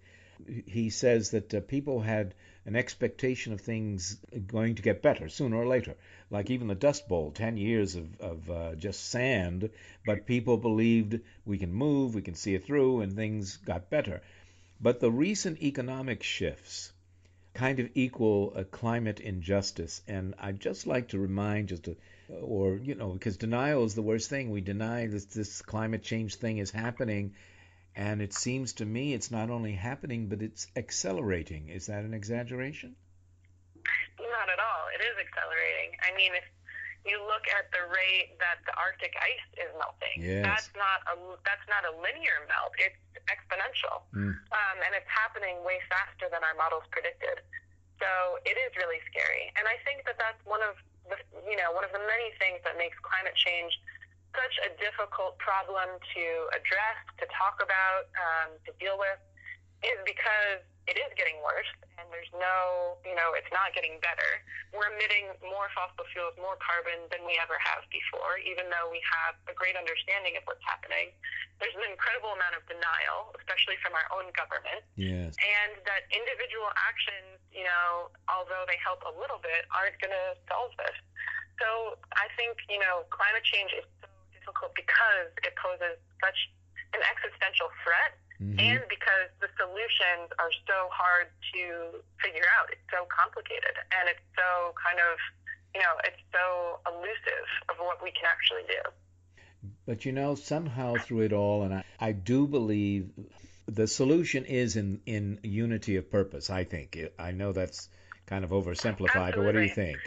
[0.66, 2.34] He says that uh, people had
[2.66, 4.18] an expectation of things
[4.48, 5.96] going to get better sooner or later.
[6.30, 9.70] Like even the Dust Bowl, 10 years of, of uh, just sand,
[10.06, 14.22] but people believed we can move, we can see it through, and things got better.
[14.82, 16.92] But the recent economic shifts
[17.54, 20.02] kind of equal a climate injustice.
[20.08, 21.90] And I'd just like to remind just
[22.42, 24.52] or, you know, because denial is the worst thing.
[24.52, 27.34] We deny this, this climate change thing is happening
[27.96, 31.70] and it seems to me it's not only happening, but it's accelerating.
[31.70, 32.96] Is that an exaggeration?
[34.20, 34.84] Not at all.
[34.94, 35.98] It is accelerating.
[36.06, 36.46] I mean, if
[37.08, 40.44] you look at the rate that the Arctic ice is melting, yes.
[40.44, 41.16] that's not a
[41.48, 42.76] that's not a linear melt.
[42.78, 43.00] It's
[43.32, 44.36] exponential, mm.
[44.36, 47.42] um, and it's happening way faster than our models predicted.
[48.00, 50.76] So it is really scary, and I think that that's one of
[51.08, 53.72] the you know one of the many things that makes climate change
[54.36, 59.20] such a difficult problem to address, to talk about, um, to deal with,
[59.82, 61.70] is because it is getting worse
[62.02, 64.42] and there's no, you know, it's not getting better.
[64.74, 68.98] We're emitting more fossil fuels, more carbon than we ever have before, even though we
[69.06, 71.14] have a great understanding of what's happening.
[71.62, 74.82] There's an incredible amount of denial, especially from our own government.
[74.98, 75.38] Yes.
[75.38, 80.34] And that individual actions, you know, although they help a little bit, aren't going to
[80.50, 80.98] solve this.
[81.62, 84.09] So I think, you know, climate change is so
[84.50, 86.40] difficult because it poses such
[86.98, 88.58] an existential threat mm-hmm.
[88.58, 92.74] and because the solutions are so hard to figure out.
[92.74, 95.22] It's so complicated and it's so kind of,
[95.78, 98.82] you know, it's so elusive of what we can actually do.
[99.86, 103.10] But you know, somehow through it all, and I, I do believe
[103.68, 106.98] the solution is in, in unity of purpose, I think.
[107.20, 107.90] I know that's
[108.26, 109.32] kind of oversimplified, Absolutely.
[109.36, 109.98] but what do you think?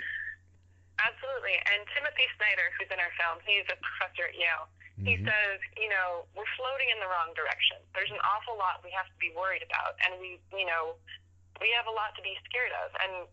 [0.98, 1.56] Absolutely.
[1.68, 1.84] And
[2.22, 4.70] Timothy Snyder, who's in our film, he's a professor at Yale.
[5.02, 5.26] He Mhm.
[5.26, 7.82] says, you know, we're floating in the wrong direction.
[7.94, 10.96] There's an awful lot we have to be worried about, and we, you know,
[11.60, 12.94] we have a lot to be scared of.
[13.00, 13.26] And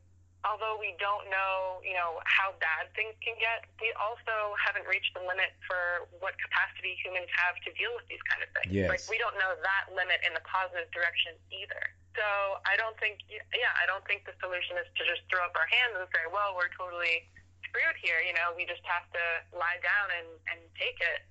[0.45, 5.13] although we don't know, you know, how bad things can get, we also haven't reached
[5.13, 8.73] the limit for what capacity humans have to deal with these kind of things.
[8.73, 8.89] Yes.
[8.89, 11.93] Like we don't know that limit in the positive direction either.
[12.15, 15.55] So I don't think, yeah, I don't think the solution is to just throw up
[15.55, 17.29] our hands and say, well, we're totally
[17.69, 18.19] screwed here.
[18.25, 21.21] You know, we just have to lie down and, and take it.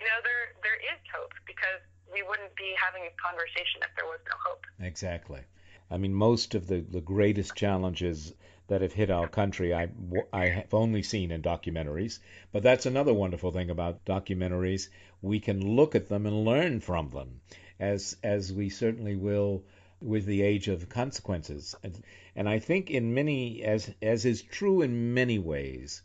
[0.00, 4.08] You know, there there is hope because we wouldn't be having this conversation if there
[4.08, 4.64] was no hope.
[4.80, 5.44] Exactly.
[5.90, 8.32] I mean, most of the, the greatest challenges
[8.68, 9.88] that have hit our country, I,
[10.32, 12.18] I have only seen in documentaries.
[12.52, 14.88] But that's another wonderful thing about documentaries.
[15.20, 17.40] We can look at them and learn from them,
[17.78, 19.64] as as we certainly will
[20.02, 21.74] with the age of consequences.
[21.82, 22.02] And,
[22.36, 26.02] and I think in many, as as is true in many ways,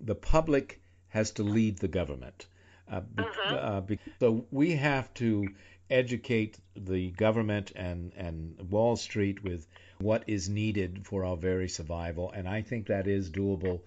[0.00, 2.46] the public has to lead the government.
[2.90, 3.80] Uh, be, uh,
[4.20, 5.48] so we have to
[5.90, 9.66] educate the government and, and Wall Street with
[9.98, 13.80] what is needed for our very survival, and I think that is doable.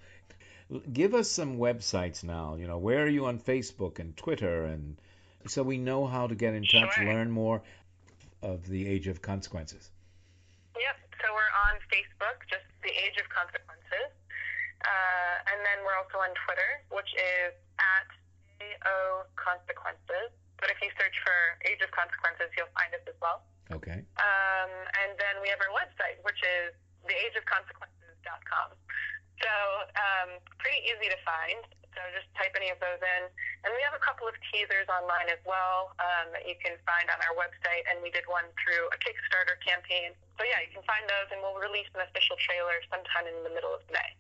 [0.92, 2.56] Give us some websites now.
[2.56, 4.98] You know, where are you on Facebook and Twitter, and
[5.48, 7.06] so we know how to get in touch, Sure.
[7.06, 7.62] learn more
[8.42, 9.92] of the Age of Consequences.
[10.78, 10.98] Yep.
[11.22, 14.14] So we're on Facebook, just the Age of Consequences,
[14.86, 18.10] uh, and then we're also on Twitter, which is at
[18.62, 20.30] AO Consequences.
[20.62, 23.46] But if you search for Age of Consequences, you'll find us as well.
[23.74, 24.06] Okay.
[24.18, 24.72] Um,
[25.04, 26.74] and then we have our website, which is
[27.06, 28.78] theageofconsequences.com.
[29.42, 29.54] So
[29.94, 31.62] um, pretty easy to find.
[31.98, 33.24] So just type any of those in.
[33.66, 37.10] And we have a couple of teasers online as well um, that you can find
[37.10, 37.90] on our website.
[37.90, 40.14] And we did one through a Kickstarter campaign.
[40.38, 43.50] So yeah, you can find those, and we'll release an official trailer sometime in the
[43.50, 44.14] middle of May.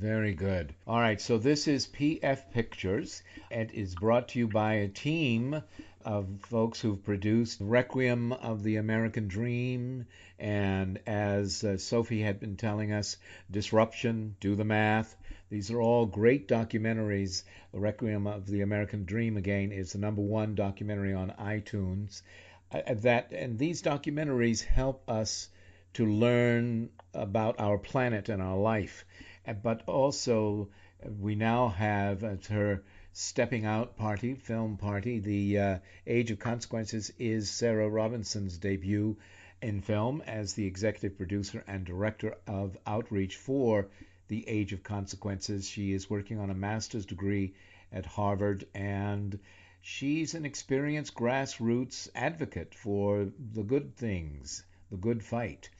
[0.00, 0.72] Very good.
[0.86, 5.62] All right, so this is PF Pictures and is brought to you by a team
[6.04, 10.06] of folks who've produced Requiem of the American Dream
[10.38, 13.16] and as uh, Sophie had been telling us,
[13.50, 15.16] Disruption, Do the Math.
[15.50, 17.42] These are all great documentaries.
[17.72, 22.22] The Requiem of the American Dream again is the number one documentary on iTunes.
[22.70, 25.48] uh, that and these documentaries help us
[25.94, 29.04] to learn about our planet and our life,
[29.46, 30.68] uh, but also
[31.04, 32.82] uh, we now have at her
[33.12, 39.16] stepping out party, film party, the uh, Age of Consequences is Sarah Robinson's debut
[39.62, 43.88] in film as the executive producer and director of outreach for
[44.28, 45.68] the Age of Consequences.
[45.68, 47.54] She is working on a master's degree
[47.92, 49.38] at Harvard and
[49.80, 55.70] she's an experienced grassroots advocate for the good things, the good fight.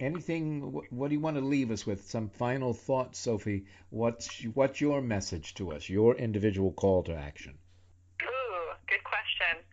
[0.00, 0.72] Anything?
[0.90, 2.04] What do you want to leave us with?
[2.08, 3.64] Some final thoughts, Sophie.
[3.90, 5.88] What's what's your message to us?
[5.88, 7.58] Your individual call to action.
[8.22, 9.64] Ooh, good question.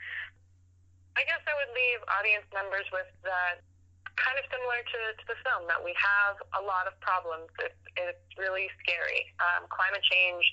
[1.15, 3.63] I guess I would leave audience members with that
[4.19, 7.51] kind of similar to, to the film that we have a lot of problems.
[7.59, 9.31] It's, it's really scary.
[9.39, 10.43] Um, climate change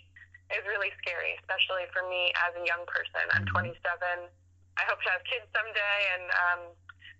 [0.51, 3.23] is really scary, especially for me as a young person.
[3.35, 3.75] I'm mm-hmm.
[3.79, 4.31] 27.
[4.79, 6.61] I hope to have kids someday, and um,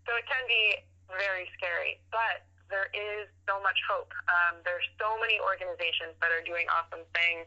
[0.09, 0.83] so it can be
[1.13, 2.01] very scary.
[2.09, 4.09] But there is so much hope.
[4.33, 7.45] Um, there's so many organizations that are doing awesome things,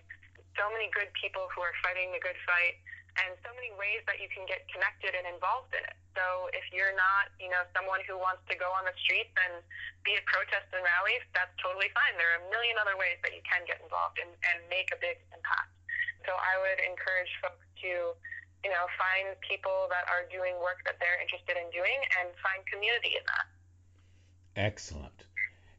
[0.54, 2.78] so many good people who are fighting the good fight
[3.24, 5.98] and so many ways that you can get connected and involved in it.
[6.16, 9.64] So if you're not, you know, someone who wants to go on the streets and
[10.04, 12.16] be at protests and rallies, that's totally fine.
[12.20, 15.00] There are a million other ways that you can get involved and, and make a
[15.00, 15.72] big impact.
[16.28, 18.16] So I would encourage folks to,
[18.64, 22.64] you know, find people that are doing work that they're interested in doing and find
[22.68, 23.48] community in that.
[24.56, 25.20] Excellent.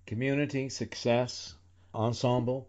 [0.07, 1.57] Community, success,
[1.93, 2.69] ensemble,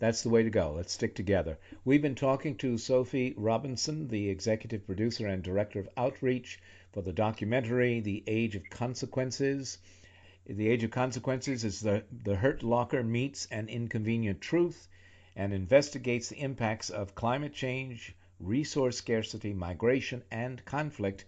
[0.00, 0.72] that's the way to go.
[0.72, 1.56] Let's stick together.
[1.84, 6.58] We've been talking to Sophie Robinson, the executive producer and director of outreach
[6.92, 9.78] for the documentary The Age of Consequences.
[10.46, 14.88] The Age of Consequences is the, the Hurt Locker meets an inconvenient truth
[15.36, 21.24] and investigates the impacts of climate change, resource scarcity, migration, and conflict.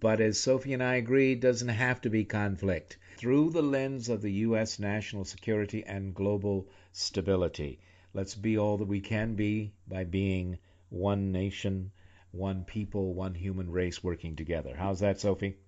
[0.00, 4.08] But as Sophie and I agree, it doesn't have to be conflict through the lens
[4.08, 4.78] of the U.S.
[4.78, 7.78] national security and global stability.
[8.16, 10.58] Let's be all that we can be by being
[10.88, 11.90] one nation,
[12.30, 14.74] one people, one human race working together.
[14.74, 15.58] How's that, Sophie?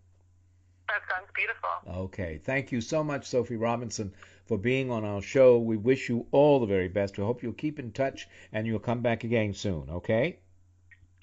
[0.88, 2.04] That sounds beautiful.
[2.04, 2.40] Okay.
[2.42, 4.14] Thank you so much, Sophie Robinson,
[4.46, 5.58] for being on our show.
[5.58, 7.18] We wish you all the very best.
[7.18, 10.38] We hope you'll keep in touch and you'll come back again soon, okay?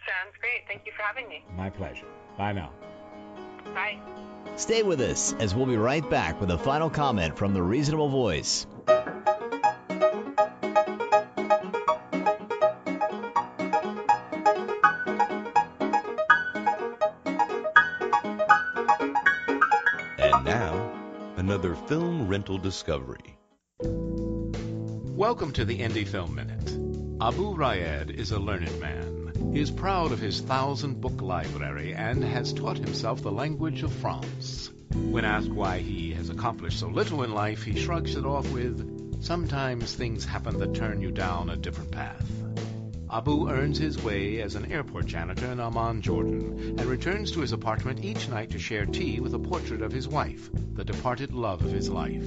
[0.06, 0.68] Sounds great.
[0.68, 1.44] Thank you for having me.
[1.58, 2.06] My pleasure.
[2.38, 2.72] Bye now.
[3.74, 3.98] Bye.
[4.58, 8.10] Stay with us as we'll be right back with a final comment from the Reasonable
[8.10, 8.68] Voice.
[20.56, 23.38] Another film rental discovery.
[23.82, 26.72] Welcome to the Indie Film Minute.
[27.22, 29.34] Abu Raed is a learned man.
[29.52, 33.92] He is proud of his thousand book library and has taught himself the language of
[33.92, 34.72] France.
[34.94, 39.22] When asked why he has accomplished so little in life, he shrugs it off with,
[39.22, 42.45] Sometimes things happen that turn you down a different path.
[43.12, 47.52] Abu earns his way as an airport janitor in Amman, Jordan, and returns to his
[47.52, 51.64] apartment each night to share tea with a portrait of his wife, the departed love
[51.64, 52.26] of his life.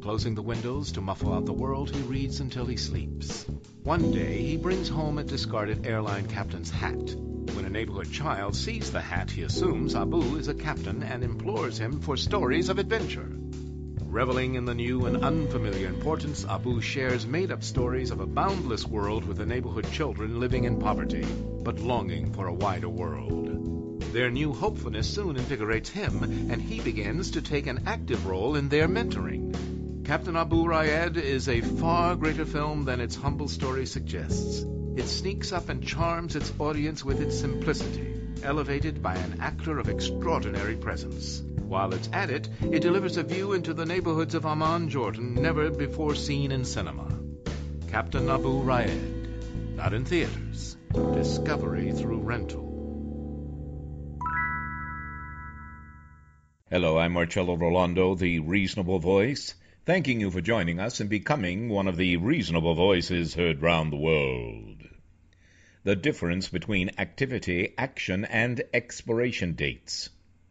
[0.00, 3.44] Closing the windows to muffle out the world, he reads until he sleeps.
[3.82, 7.14] One day, he brings home a discarded airline captain's hat.
[7.54, 11.78] When a neighborhood child sees the hat, he assumes Abu is a captain and implores
[11.78, 13.28] him for stories of adventure.
[14.10, 18.84] Reveling in the new and unfamiliar importance, Abu shares made up stories of a boundless
[18.84, 21.24] world with the neighborhood children living in poverty,
[21.62, 24.02] but longing for a wider world.
[24.12, 28.68] Their new hopefulness soon invigorates him, and he begins to take an active role in
[28.68, 30.04] their mentoring.
[30.04, 34.66] Captain Abu Raed is a far greater film than its humble story suggests.
[34.96, 38.09] It sneaks up and charms its audience with its simplicity,
[38.42, 41.42] elevated by an actor of extraordinary presence.
[41.66, 45.70] While it's at it, it delivers a view into the neighborhoods of Amman, Jordan, never
[45.70, 47.06] before seen in cinema.
[47.88, 49.76] Captain Abu Raed.
[49.76, 50.76] Not in theaters.
[50.92, 52.70] Discovery through rental.
[56.70, 59.54] Hello, I'm Marcello Rollando, the Reasonable Voice,
[59.86, 63.96] thanking you for joining us and becoming one of the reasonable voices heard round the
[63.96, 64.89] world.
[65.82, 70.10] The difference between activity, action, and expiration dates.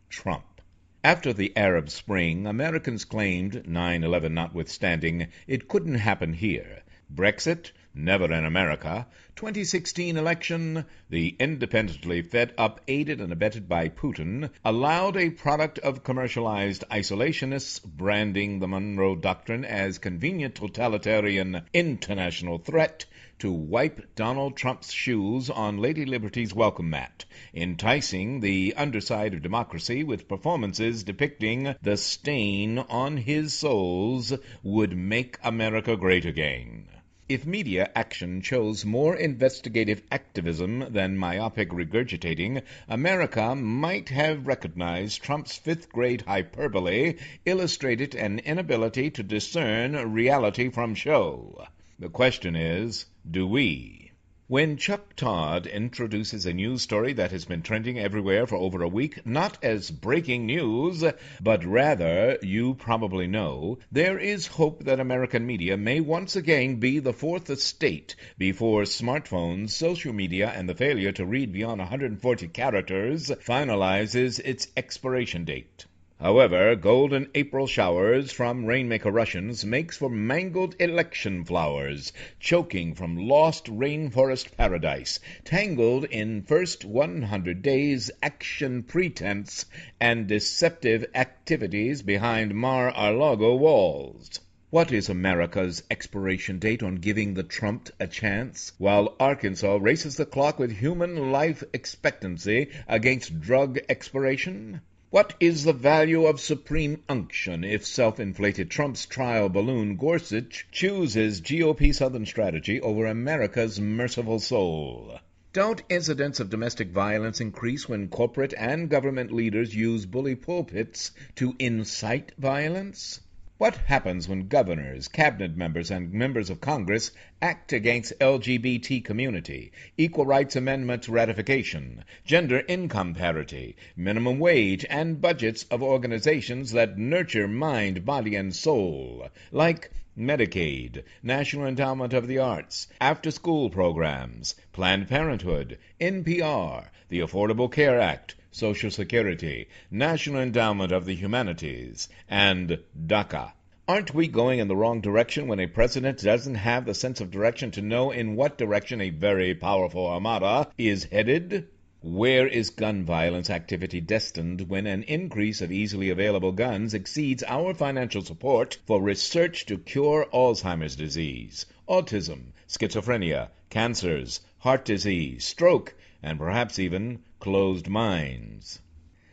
[0.10, 0.60] Trump.
[1.04, 6.82] After the Arab Spring, Americans claimed, 9 11 notwithstanding, it couldn't happen here.
[7.14, 9.08] Brexit, Never in America.
[9.36, 16.04] 2016 election, the independently fed up, aided and abetted by Putin, allowed a product of
[16.04, 23.06] commercialized isolationists branding the Monroe Doctrine as convenient totalitarian international threat
[23.40, 27.24] to wipe Donald Trump's shoes on Lady Liberty's welcome mat,
[27.54, 35.38] enticing the underside of democracy with performances depicting the stain on his soles would make
[35.42, 36.88] America great again.
[37.30, 45.56] If media action chose more investigative activism than myopic regurgitating, America might have recognized Trump's
[45.56, 51.68] fifth grade hyperbole illustrated an inability to discern reality from show.
[52.02, 54.12] The question is, do we?
[54.48, 58.88] When Chuck Todd introduces a news story that has been trending everywhere for over a
[58.88, 61.04] week, not as breaking news,
[61.42, 67.00] but rather, you probably know, there is hope that American media may once again be
[67.00, 73.28] the fourth estate before smartphones, social media, and the failure to read beyond 140 characters
[73.46, 75.86] finalizes its expiration date.
[76.22, 82.12] However, golden April showers from rainmaker Russians makes for mangled election flowers,
[82.42, 89.66] choking from lost rainforest paradise, tangled in first 100 days action pretense
[89.98, 94.42] and deceptive activities behind Mar-a-Lago walls.
[94.72, 100.26] What is America's expiration date on giving the trumped a chance, while Arkansas races the
[100.26, 104.82] clock with human life expectancy against drug expiration?
[105.12, 111.96] What is the value of supreme unction if self-inflated Trump's trial balloon Gorsuch chooses GOP
[111.96, 115.18] Southern strategy over America's merciful soul?
[115.52, 121.56] Don't incidents of domestic violence increase when corporate and government leaders use bully pulpits to
[121.58, 123.20] incite violence?
[123.60, 130.26] What happens when governors, cabinet members, and members of Congress act against LGBT community, equal
[130.26, 138.06] rights amendment ratification, gender income parity, minimum wage, and budgets of organizations that nurture mind,
[138.06, 145.78] body, and soul, like Medicaid, National Endowment of the Arts, after school programs, Planned Parenthood,
[146.00, 153.52] NPR, the Affordable Care Act, Social Security, National Endowment of the Humanities, and DACA.
[153.88, 157.32] Aren't we going in the wrong direction when a president doesn't have the sense of
[157.32, 161.68] direction to know in what direction a very powerful armada is headed?
[162.02, 167.74] Where is gun violence activity destined when an increase of easily available guns exceeds our
[167.74, 176.38] financial support for research to cure Alzheimer's disease, autism, schizophrenia, cancers, heart disease, stroke, and
[176.38, 178.80] perhaps even closed minds.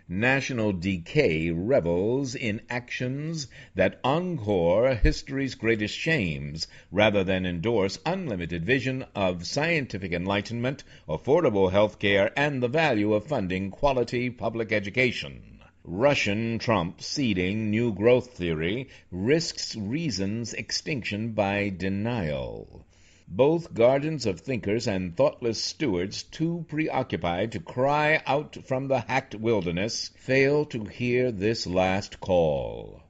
[0.08, 9.04] National decay revels in actions that encore history's greatest shames rather than endorse unlimited vision
[9.16, 15.60] of scientific enlightenment, affordable health care, and the value of funding quality public education.
[15.82, 22.86] Russian Trump seeding new growth theory risks reason's extinction by denial
[23.28, 29.34] both gardens of thinkers and thoughtless stewards too preoccupied to cry out from the hacked
[29.34, 33.02] wilderness fail to hear this last call.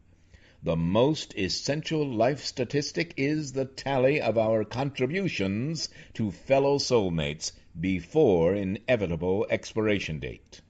[0.63, 8.55] The most essential life statistic is the tally of our contributions to fellow soulmates before
[8.55, 10.63] inevitable expiration date.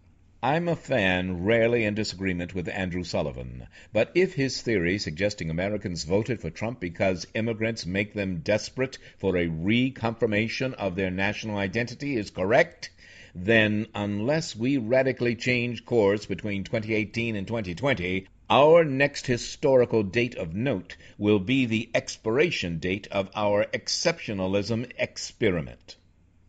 [0.43, 6.05] I'm a fan rarely in disagreement with Andrew Sullivan, but if his theory suggesting Americans
[6.05, 12.19] voted for Trump because immigrants make them desperate for a reconfirmation of their national identity
[12.19, 12.91] is correct,
[13.35, 20.55] then unless we radically change course between 2018 and 2020, our next historical date of
[20.55, 25.97] note will be the expiration date of our exceptionalism experiment.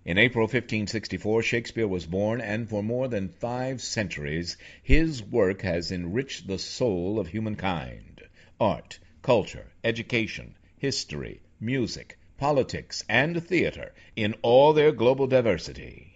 [0.08, 5.92] In April 1564 Shakespeare was born, and for more than five centuries his work has
[5.92, 8.22] enriched the soul of humankind.
[8.58, 16.14] Art, culture, education, history, music, politics, and theater in all their global diversity.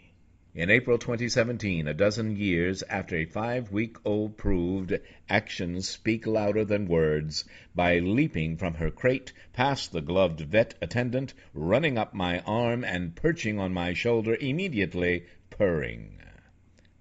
[0.53, 4.99] In April 2017, a dozen years after a five week old proved
[5.29, 7.45] actions speak louder than words.
[7.73, 13.15] By leaping from her crate past the gloved vet attendant, running up my arm, and
[13.15, 16.19] perching on my shoulder, immediately purring.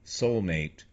[0.05, 0.85] Soulmate,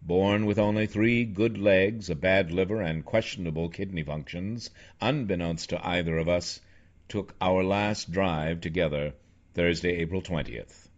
[0.00, 4.70] born with only three good legs, a bad liver, and questionable kidney functions,
[5.02, 6.62] unbeknownst to either of us,
[7.08, 9.12] took our last drive together
[9.52, 10.89] Thursday, April 20th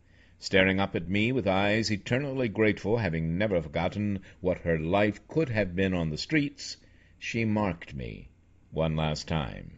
[0.44, 5.48] staring up at me with eyes eternally grateful, having never forgotten what her life could
[5.48, 6.76] have been on the streets,
[7.16, 8.28] she marked me
[8.72, 9.70] one last time.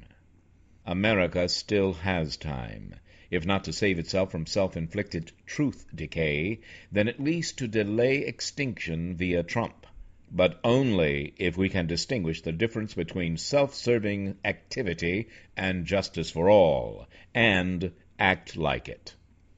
[0.86, 2.94] America still has time,
[3.30, 6.58] if not to save itself from self-inflicted truth decay,
[6.90, 9.86] then at least to delay extinction via Trump,
[10.32, 17.06] but only if we can distinguish the difference between self-serving activity and justice for all,
[17.34, 19.14] and act like it.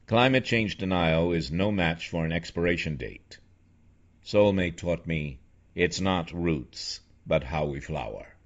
[0.07, 3.41] Climate change denial is no match for an expiration date.
[4.25, 5.41] Soulmate taught me
[5.75, 8.37] it's not roots, but how we flower.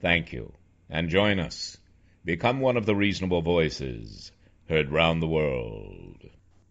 [0.00, 0.52] Thank you,
[0.90, 1.78] and join us.
[2.26, 4.32] Become one of the reasonable voices
[4.68, 6.28] heard round the world.